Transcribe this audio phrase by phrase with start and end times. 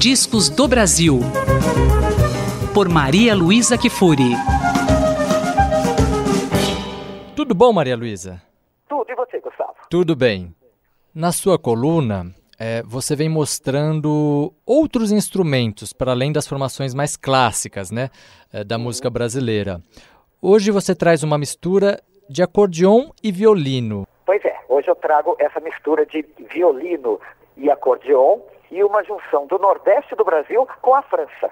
[0.00, 1.18] Discos do Brasil.
[2.72, 4.30] Por Maria Luísa Kifuri.
[7.34, 8.40] Tudo bom, Maria Luísa?
[8.88, 9.74] Tudo, e você, Gustavo?
[9.90, 10.54] Tudo bem.
[11.12, 17.90] Na sua coluna, é, você vem mostrando outros instrumentos para além das formações mais clássicas
[17.90, 18.08] né,
[18.52, 19.80] é, da música brasileira.
[20.40, 24.06] Hoje você traz uma mistura de acordeon e violino.
[24.24, 27.18] Pois é, hoje eu trago essa mistura de violino
[27.56, 28.38] e acordeon
[28.70, 31.50] e uma junção do Nordeste do Brasil com a França.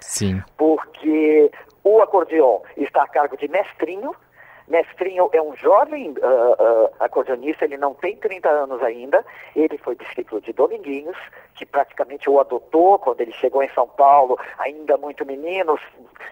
[0.00, 0.42] Sim.
[0.56, 1.50] Porque
[1.82, 4.14] o acordeon está a cargo de Mestrinho.
[4.66, 9.24] Mestrinho é um jovem uh, uh, acordeonista, ele não tem 30 anos ainda.
[9.54, 11.16] Ele foi discípulo de Dominguinhos,
[11.54, 15.78] que praticamente o adotou quando ele chegou em São Paulo, ainda muito menino,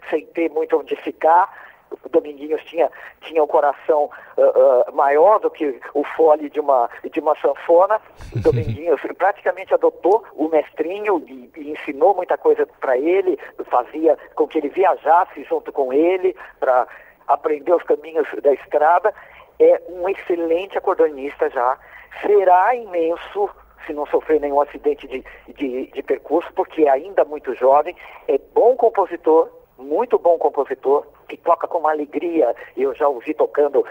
[0.08, 1.71] sem ter muito onde ficar
[2.04, 2.90] o Dominguinhos tinha,
[3.22, 8.00] tinha um coração uh, uh, maior do que o fole de uma, de uma sanfona.
[8.34, 14.46] O Dominguinhos praticamente adotou o mestrinho e, e ensinou muita coisa para ele, fazia com
[14.46, 16.86] que ele viajasse junto com ele para
[17.26, 19.14] aprender os caminhos da estrada.
[19.58, 21.78] É um excelente acordeonista já.
[22.20, 23.48] Será imenso
[23.86, 27.96] se não sofrer nenhum acidente de, de, de percurso, porque é ainda muito jovem,
[28.28, 33.80] é bom compositor, muito bom compositor, que toca com uma alegria, eu já ouvi tocando
[33.80, 33.86] uh,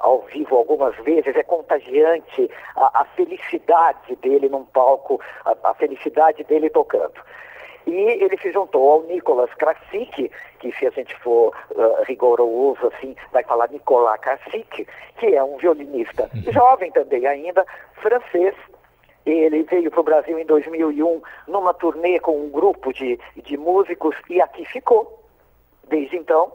[0.00, 6.44] ao vivo algumas vezes, é contagiante a, a felicidade dele num palco, a, a, felicidade
[6.44, 7.20] dele tocando.
[7.86, 13.14] E ele se juntou ao Nicolas Krasik, que se a gente for uh, rigoroso assim,
[13.32, 14.86] vai falar Nicolas Krasik,
[15.18, 16.52] que é um violinista uhum.
[16.52, 18.54] jovem também ainda, francês,
[19.26, 24.14] ele veio para o Brasil em 2001 numa turnê com um grupo de, de músicos
[24.30, 25.24] e aqui ficou
[25.88, 26.52] desde então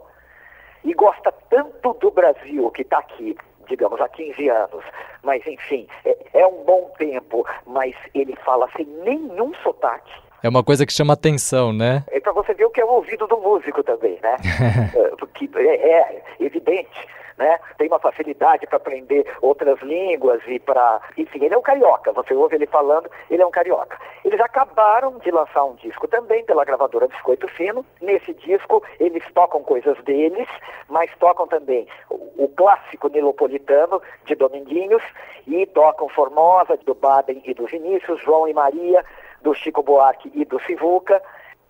[0.84, 3.36] e gosta tanto do Brasil que está aqui,
[3.68, 4.84] digamos, há 15 anos,
[5.22, 10.12] mas enfim, é, é um bom tempo, mas ele fala sem nenhum sotaque.
[10.42, 12.04] É uma coisa que chama atenção, né?
[12.10, 14.36] É para você ver o que é o ouvido do músico também, né?
[14.94, 17.08] É, porque é, é evidente
[17.42, 17.58] né?
[17.76, 21.00] Tem uma facilidade para aprender outras línguas e para.
[21.16, 22.12] Enfim, ele é um carioca.
[22.12, 23.98] Você ouve ele falando, ele é um carioca.
[24.24, 27.84] Eles acabaram de lançar um disco também pela gravadora Biscoito Fino.
[28.00, 30.48] Nesse disco, eles tocam coisas deles,
[30.88, 35.02] mas tocam também o, o clássico nilopolitano de Dominguinhos
[35.46, 39.04] e tocam Formosa, do Baden e do Vinícius, João e Maria,
[39.42, 41.20] do Chico Buarque e do Sivuca.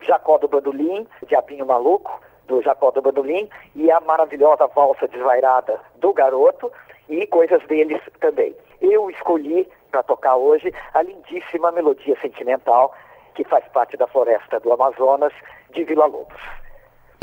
[0.00, 6.12] Jacó do Bandolim, Diabinho Maluco, do Jacó do Bandolim e a maravilhosa valsa desvairada do
[6.12, 6.70] garoto
[7.08, 8.54] e coisas deles também.
[8.80, 12.94] Eu escolhi para tocar hoje a lindíssima melodia sentimental
[13.34, 15.32] que faz parte da floresta do Amazonas
[15.72, 16.40] de Vila Lobos.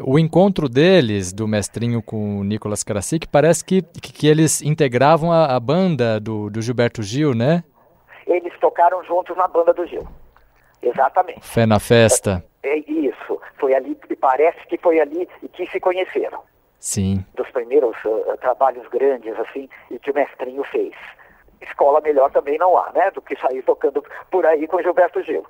[0.01, 5.31] O encontro deles, do mestrinho com o Nicolas Karasik, parece que, que, que eles integravam
[5.31, 7.63] a, a banda do, do Gilberto Gil, né?
[8.25, 10.07] Eles tocaram juntos na banda do Gil.
[10.81, 11.41] Exatamente.
[11.41, 12.43] Fé na festa.
[12.63, 13.39] É, é isso.
[13.57, 16.41] Foi ali, parece que foi ali que se conheceram.
[16.79, 17.25] Sim.
[17.35, 20.93] Dos primeiros uh, trabalhos grandes, assim, e que o mestrinho fez.
[21.61, 23.11] Escola melhor também não há, né?
[23.11, 25.45] Do que sair tocando por aí com Gilberto Gil.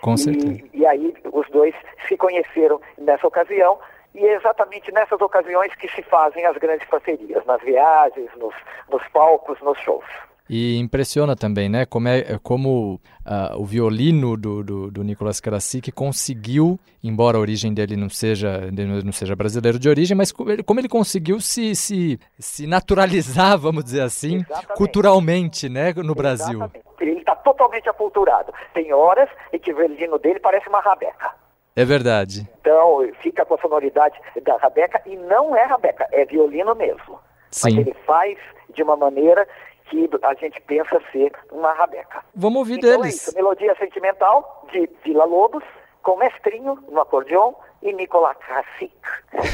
[0.00, 0.62] Com certeza.
[0.72, 1.74] E, e aí os dois
[2.06, 3.78] se conheceram nessa ocasião
[4.14, 8.54] e é exatamente nessas ocasiões que se fazem as grandes parcerias, nas viagens, nos,
[8.90, 10.04] nos palcos, nos shows.
[10.48, 11.84] E impressiona também, né?
[11.84, 17.74] Como, é, como uh, o violino do, do, do Nicolas Karasik conseguiu, embora a origem
[17.74, 18.70] dele não seja,
[19.04, 23.58] não seja brasileiro de origem, mas como ele, como ele conseguiu se, se, se naturalizar,
[23.60, 24.76] vamos dizer assim, Exatamente.
[24.76, 26.56] culturalmente, né, no Brasil.
[26.56, 26.88] Exatamente.
[27.00, 28.52] Ele está totalmente aculturado.
[28.72, 31.30] Tem horas em que o violino dele parece uma rabeca.
[31.76, 32.48] É verdade.
[32.60, 37.20] Então, fica com a sonoridade da rabeca e não é rabeca, é violino mesmo.
[37.50, 37.76] Sim.
[37.76, 38.36] Mas ele faz
[38.74, 39.46] de uma maneira
[39.88, 42.24] que a gente pensa ser uma rabeca.
[42.34, 43.06] Vamos ouvir então deles.
[43.06, 45.64] É isso, melodia sentimental de Vila Lobos,
[46.02, 48.92] com Mestrinho no acordeon e Nicolás Cacique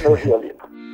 [0.03, 0.65] no violino.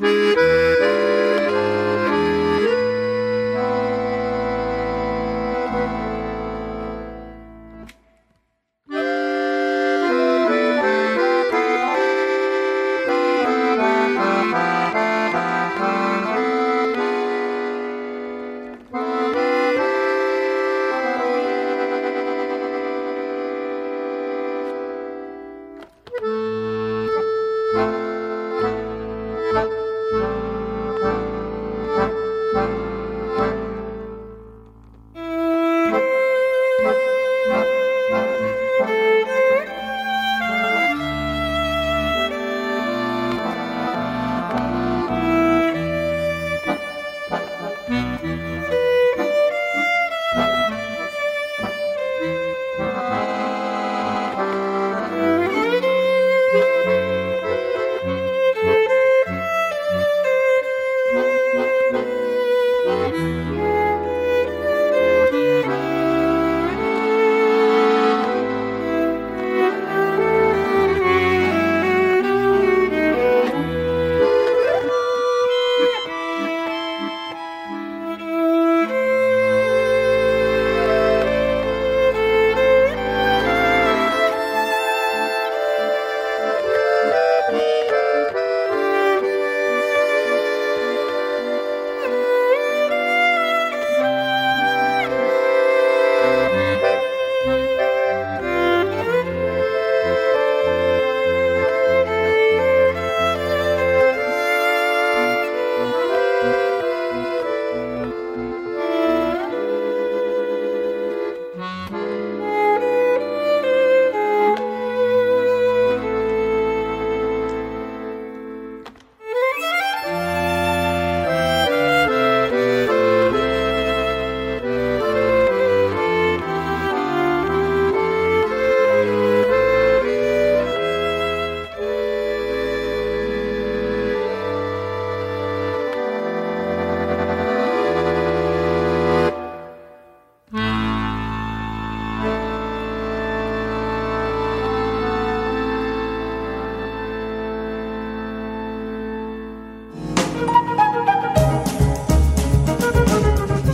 [0.00, 0.49] Música